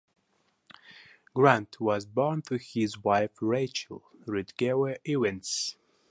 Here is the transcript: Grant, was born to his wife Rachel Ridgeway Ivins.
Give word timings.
Grant, 1.35 1.79
was 1.79 2.07
born 2.07 2.41
to 2.47 2.57
his 2.57 2.97
wife 2.97 3.33
Rachel 3.39 4.03
Ridgeway 4.25 4.97
Ivins. 5.07 5.75